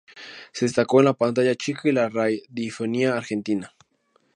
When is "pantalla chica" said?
1.13-1.81